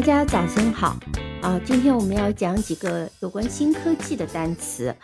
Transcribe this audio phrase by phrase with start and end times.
[0.00, 0.98] 大家早上好
[1.42, 1.60] 啊！
[1.62, 4.96] 今天我们要讲几个有关新科技的单词。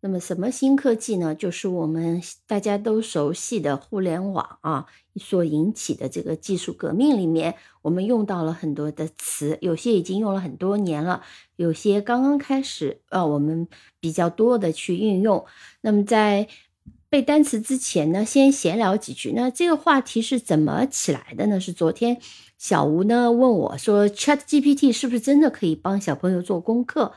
[0.00, 1.34] 那么，什么新科技呢？
[1.34, 4.86] 就是我们大家都熟悉的互联网啊，
[5.16, 11.24] 所引起的这个技术革命里面，我们用到了很多的词，有些已经用了很多年了，
[11.56, 13.66] 有些刚刚开始，呃，我们
[13.98, 15.44] 比较多的去运用。
[15.80, 16.46] 那么在
[17.14, 19.30] 背单词之前呢，先闲聊几句。
[19.36, 21.60] 那这个话题是怎么起来的呢？
[21.60, 22.20] 是昨天。
[22.58, 27.12] 小吴呢问我说：“Chat GPT 是不是真的可以帮小朋友做功课？”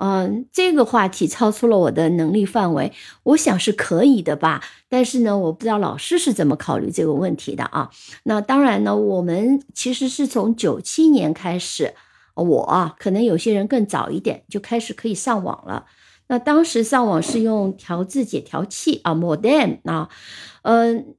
[0.00, 2.94] 嗯，这个话题超出了我的能力范围。
[3.24, 7.90] 我想是可以的吧，但是呢，我不知道老师是怎么考虑这个问题的啊。
[8.22, 11.92] 那当然呢，我们其实是从九七年开始，
[12.36, 15.84] 我，可能有些人更早一点就开始可以上网了。
[16.32, 20.08] 那当时上网是用调制解调器啊，modem 啊，
[20.62, 21.14] 嗯。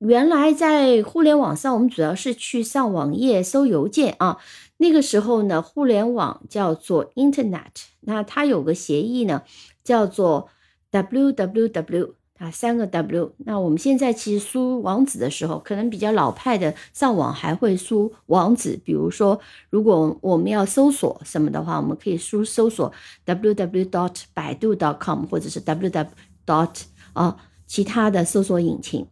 [0.00, 4.36] 原来在互联网上，我们主要是去上网页收邮件啊。
[4.76, 9.42] 那个时候呢，互联网叫做 Internet，那它有个协议呢，
[9.82, 10.50] 叫做
[10.92, 13.32] www 啊，三个 W。
[13.38, 22.92] 那我们现在其实输网址的时候，可能比较老派的上网还会输网址，比如说如果我们要搜索什么的话，我们可以输搜索
[23.24, 26.06] www dot 百度 dot com 或者是 www
[26.44, 26.82] dot
[27.14, 29.06] 啊其他的搜索引擎。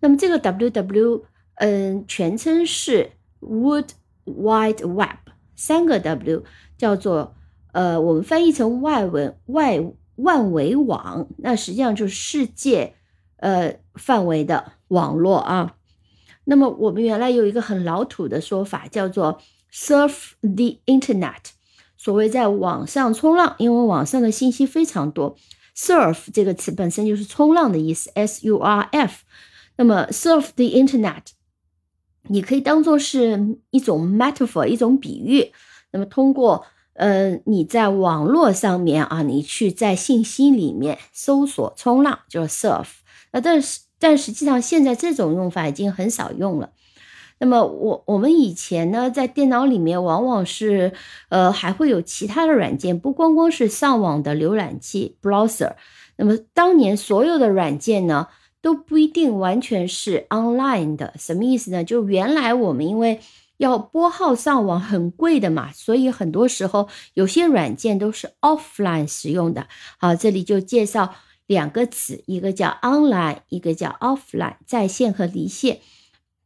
[0.00, 1.24] 那么这个 W W，
[1.56, 3.90] 嗯，全称是 World
[4.24, 6.42] Wide Web，三个 W
[6.78, 7.34] 叫做
[7.72, 9.80] 呃，我们翻译成外文外
[10.22, 12.94] 万维网，那实际上就是世界
[13.36, 15.76] 呃范围的网络啊。
[16.44, 19.40] 那么我们原来有一个很老土的说法，叫做
[19.72, 21.50] Surf the Internet，
[21.96, 25.36] 所谓在网上冲浪，因为网上的信息非常多。
[25.76, 29.22] Surf 这个词本身就是冲浪的意思，S U R F。
[29.76, 31.22] 那么，surf the internet，
[32.24, 35.52] 你可以当做是一种 metaphor，一种比喻。
[35.92, 36.66] 那么，通过
[37.00, 42.86] 呃你在网络上面啊，你去在信息里面搜索冲浪，就是 surf。
[43.32, 46.70] 那但是但实际上现在这种用法已经很少用了。
[47.38, 50.92] 那么我我们以前呢，在电脑里面往往是
[51.30, 55.72] 呃还会有其他的软件，不光光是上网的浏览器 browser。
[56.16, 58.28] 那么当年所有的软件呢？
[58.62, 61.82] 都不一定完全是 online 的，什么意思呢？
[61.82, 63.18] 就原来我们因为
[63.60, 69.68] 要拨号上网很贵的嘛，所以很多时候有些软件都是 offline 使用的。
[69.98, 71.14] 好，这里就介绍
[71.46, 75.80] 两个词，一个叫 online，一个叫 offline，在线和离线。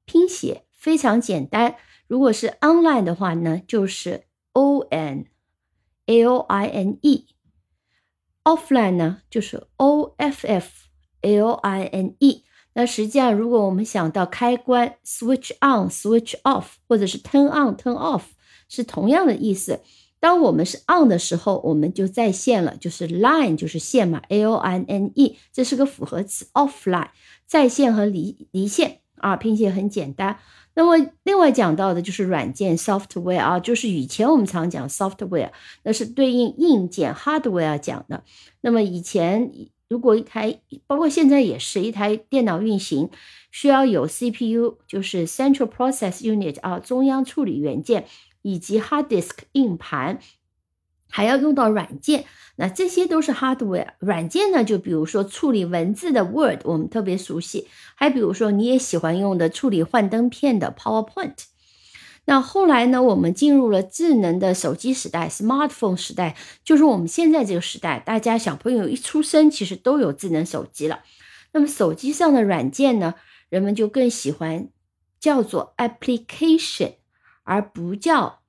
[0.05, 1.77] 拼写非常简单，
[2.09, 5.27] 如果是 online 的话呢，就是 o n
[6.07, 10.85] l i n e；offline 呢，就是 o f f。
[11.27, 12.45] L I N E，
[12.77, 18.23] 那实际上，如果我们想到开关，switch on，switch off，或者是 turn on，turn off，
[18.69, 19.81] 是同样的意思。
[20.19, 26.47] 当我们是 on 的时候，我们就在线了，就是 line 就是线嘛，L I N E，这是个复合词。
[26.55, 27.11] offline
[27.47, 30.39] 在线和离离线啊，拼写很简单。
[30.75, 35.53] 那么另外讲到的就是软件 software 啊，就是以前我们常讲 software，
[35.85, 38.25] 那是对应硬件 hardware 讲的。
[38.63, 39.53] 那么以前。
[39.95, 43.11] 如果一台，包括现在也是一台电脑运行，
[43.53, 48.07] 需要有 CPU，就是 Central Process Unit 啊，中央处理元件，
[48.43, 50.19] 以及 Hard Disk 硬盘，
[51.09, 52.25] 还要用到软件。
[52.57, 53.91] 那这些都是 Hardware。
[54.01, 61.37] 软件呢，就比如说处理文字的 Word，我们特别熟悉；还比如说你也喜欢用的处理幻灯片的 PowerPoint。
[62.27, 63.03] 那后来呢？
[63.03, 67.99] 我们进入了智能的手机时代，smartphone 时代，就是我们现在这个时代。
[67.99, 71.03] 大家小朋友一出生，其实都有智能手机了。
[71.53, 73.15] 那么手机上的软件呢，
[73.51, 74.69] 人们就更喜欢
[75.21, 76.95] 叫做 application，
[77.43, 78.41] 而不叫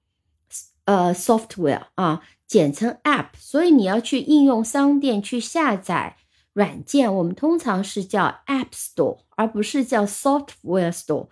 [0.86, 3.28] 呃 software 啊，简称 app。
[3.38, 6.16] 所以你要去应用商店去下载
[6.54, 11.28] 软件，我们通常是叫 app store，而不是叫 software store。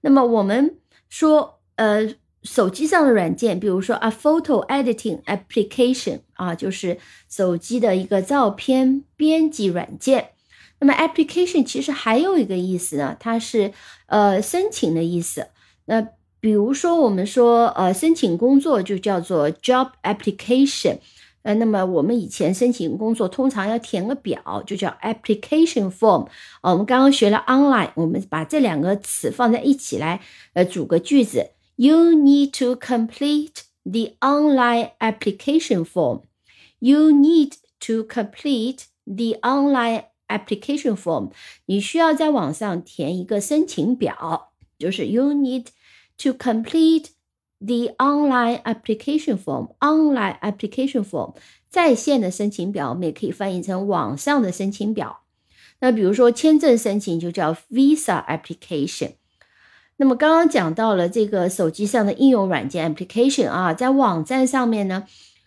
[0.01, 0.79] 那么我们
[1.09, 6.99] 说，呃，手机上的软件，比如说 a photo editing application 啊，就是
[7.29, 10.31] 手机的一个照片编辑软件。
[10.79, 13.73] 那么 application 其实还有一个意思呢，它是
[14.07, 15.49] 呃申请的意思。
[15.85, 16.09] 那
[16.41, 20.99] 比如说我们说呃申请工作就叫做 job application。
[21.43, 26.27] 呃，那么我们以前申请工作通常要填个表，就叫 application form。
[26.61, 30.21] 我们刚刚学了 online，我们把这两个词放在一起来，
[30.53, 31.53] 呃，组个句子。
[31.80, 36.22] You need to complete the online application form.
[36.80, 41.32] You need to complete the online application form.
[41.66, 45.68] 你需要在网上填一个申请表，就是 you need
[46.18, 47.08] to complete
[47.60, 49.76] the online application form.
[49.80, 51.36] Online application form
[51.70, 55.22] 在线的申请表，我们也可以翻译成网上的申请表。
[55.82, 59.12] 那比如说签证申请就叫 visa application。
[60.01, 65.07] 那么刚刚讲到了这个手机上的应用软件 application 啊，在网站上面呢，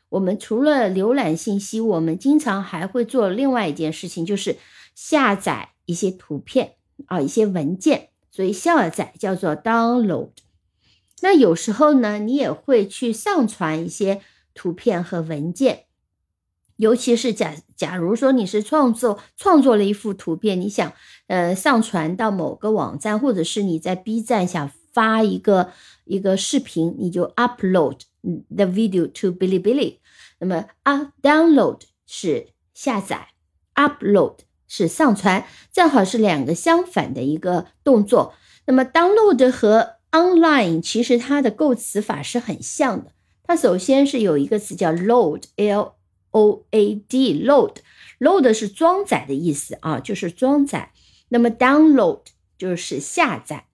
[0.09, 4.57] 我们除了浏览信息，我们经常还会做另外一件事情，就是
[4.93, 6.73] 下载一些图片
[7.07, 8.09] 啊，一些文件。
[8.29, 10.29] 所以下载叫做 download。
[11.21, 14.21] 那有时候呢，你也会去上传一些
[14.53, 15.85] 图片和文件。
[16.75, 20.93] 尤其是假假如说你是创作创作了一幅图片，你想
[21.27, 25.69] 呃上传到某个网站，或者是你在 B 站想发一个
[26.05, 29.97] 一个视频，你就 upload the video to Bilibili。
[30.39, 33.27] 那么啊，download 是下载
[33.75, 34.35] ，upload
[34.65, 38.33] 是上传，正好是两个相反的一个动作。
[38.65, 43.11] 那么 download 和 online 其实它的构词法是很像的。
[43.43, 45.95] 它首先是有一个词叫 load，l
[46.33, 47.77] O A D load
[48.19, 50.91] load 是装载的意思啊，就是装载。
[51.29, 52.21] 那么 download
[52.57, 53.67] 就是下载。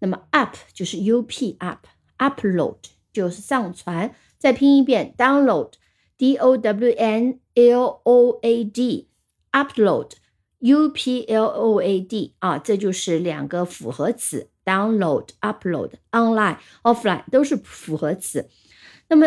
[0.00, 1.86] 那么 up 就是 U P up
[2.18, 2.76] upload
[3.12, 4.14] 就是上传。
[4.38, 5.72] 再拼一遍 download
[6.16, 9.08] D O W N L O A D
[9.52, 10.12] upload
[10.60, 18.48] U P L O A D 啊，这就是两个复合词 download upload online offline 都是复合词。
[19.08, 19.26] 那么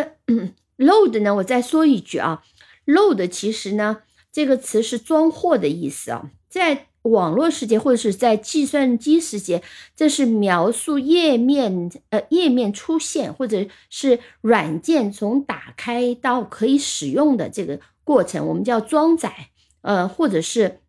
[0.78, 2.44] load 呢，我再说一句啊。
[2.86, 4.00] Load 其实呢，
[4.32, 9.62] 这个词是装货的意思啊，在网络世界或者是在计算机世界，
[9.94, 19.50] 这是描述页面呃页面出现或者是软件从打开到可以使用的这个过程，我们叫装载
[19.82, 20.80] 呃或者是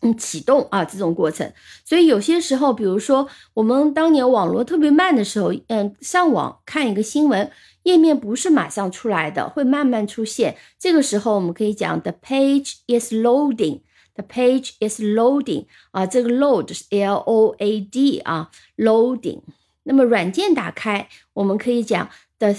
[0.00, 1.52] 嗯启动啊这种过程。
[1.84, 7.48] 所以有些时候，比如说我们当年网络特别慢的时候，嗯，上网看一个新闻。
[7.84, 10.56] 页面不是马上出来的，会慢慢出现。
[10.78, 13.80] 这个时候，我们可以讲 the page is loading。
[14.14, 19.40] the page is loading 啊，这个 load 是 L O A D 啊，loading。
[19.84, 22.54] 那么软件打开，我们可以讲 the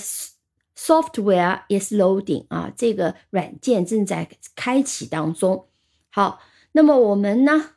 [0.75, 5.67] software is loading 啊，这个软件正在开启当中。
[6.09, 6.39] 好，
[6.71, 7.71] 那么我们呢，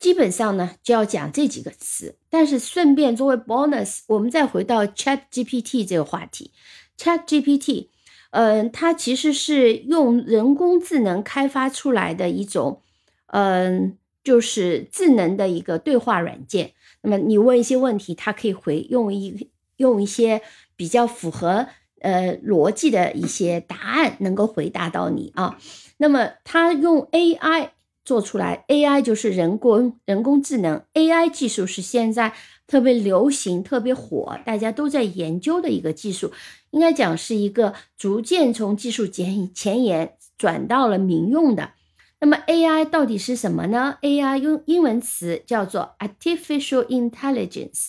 [0.00, 6.50] 基本上呢就要讲这几个词，但是顺便作为 bonus，我们再回到 Chat GPT 这个话题。
[6.98, 7.88] Chat GPT，
[8.30, 12.82] 嗯，它其实是用人工智能开发出来的一种，
[13.26, 16.72] 嗯，就是智能的一个对话软件。
[17.02, 20.42] 那么你问一些问题，它可以回用一用一些
[20.76, 21.66] 比较符合
[22.00, 25.58] 呃逻辑的一些答案，能够回答到你啊。
[25.96, 27.70] 那么它用 AI
[28.04, 32.32] 做出来，AI 就是人工人工智能，AI 技术是现在。
[32.66, 36.30] 特别流行、特别火，大家都在研究的一个技术，
[36.70, 41.72] 应该讲是一个逐渐从技术前前沿转到了民用的。
[42.20, 47.88] 那么 AI 到底是什么呢？AI 用英文词叫做 artificial intelligence。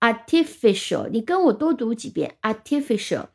[0.00, 3.28] artificial，你跟我多读几遍 artificial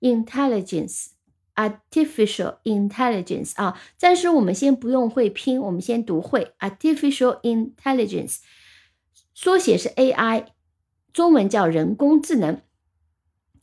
[0.00, 1.08] Intelligence
[1.54, 3.80] Artificial intelligence 啊。
[3.96, 8.38] 暂时我们先不用会拼，我们先读会 artificial intelligence。
[9.34, 10.46] 缩写是 AI，
[11.12, 12.60] 中文叫人工智能。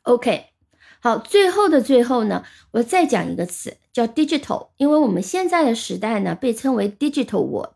[0.03, 0.45] OK，
[1.01, 7.75] 好，最后的最后呢，我再讲一个词叫 digital，因为我们现在的时代呢被称为 digital world，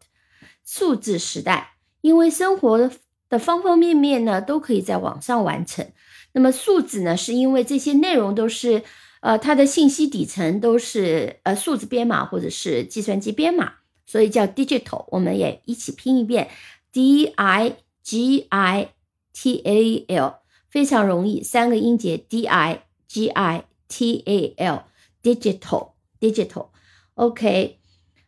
[0.65, 2.89] 数字时代，因为生活
[3.29, 5.91] 的方方面面呢都可以在网上完成。
[6.31, 8.83] 那么数字呢，是因为这些内容都是
[9.23, 13.71] 呃它的信息底层都是呃数字编码或者是计算机编码，
[14.05, 15.05] 所以叫 digital。
[15.11, 16.49] 我们也一起拼一遍。
[16.91, 18.89] D I G I
[19.31, 20.35] T A L
[20.69, 24.83] 非常容易，三个音节 D I G I T A L
[25.23, 26.67] digital digital
[27.15, 27.79] OK，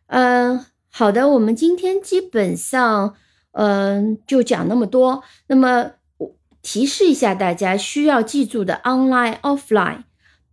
[0.06, 3.14] 嗯，好的，我们今天基本上
[3.52, 5.22] 嗯，就讲那么多。
[5.48, 10.04] 那么我提示一下大家需要记住的：online、offline、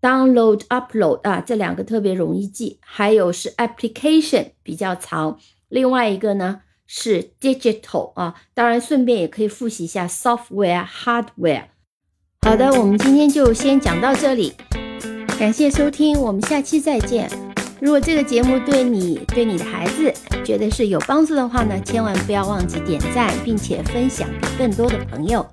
[0.04, 2.78] download、upload 啊，这两个特别容易记。
[2.82, 8.36] 还有是 application 比较长，另外一个呢是 digital 啊。
[8.54, 11.68] 当然，顺便也可以复习一下 software、hardware。
[12.42, 14.52] 好的，我们今天就先讲到这里，
[15.40, 17.30] 感谢收听，我们下期再见。
[17.80, 25.46] 如果这个节目对你、对你的孩子觉得是有帮助的话呢，千万不要忘记点赞，并且分享给更多的朋友。